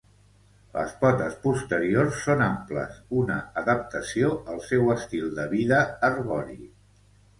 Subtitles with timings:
[0.75, 6.59] Les potes posteriors són amples, una adaptació al seu estil de vida arbori.